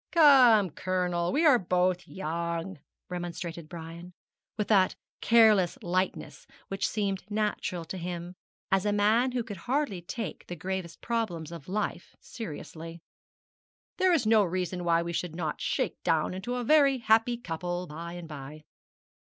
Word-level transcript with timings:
'Come, 0.09 0.71
Colonel, 0.71 1.31
we 1.31 1.45
are 1.45 1.59
both 1.59 2.07
young,' 2.07 2.79
remonstrated 3.07 3.69
Brian, 3.69 4.15
with 4.57 4.67
that 4.69 4.95
careless 5.21 5.77
lightness 5.83 6.47
which 6.69 6.87
seemed 6.87 7.23
natural 7.29 7.85
to 7.85 7.99
him, 7.99 8.33
as 8.71 8.83
a 8.83 8.91
man 8.91 9.33
who 9.33 9.43
could 9.43 9.57
hardly 9.69 10.01
take 10.01 10.47
the 10.47 10.55
gravest 10.55 11.01
problems 11.01 11.51
of 11.51 11.67
life 11.69 12.15
seriously; 12.19 13.03
'there 13.97 14.11
is 14.11 14.25
no 14.25 14.43
reason 14.43 14.83
why 14.83 15.03
we 15.03 15.13
should 15.13 15.35
not 15.35 15.61
shake 15.61 16.01
down 16.01 16.33
into 16.33 16.55
a 16.55 16.63
very 16.63 16.97
happy 16.97 17.37
couple 17.37 17.85
by 17.85 18.13
and 18.13 18.27
by.' 18.27 18.63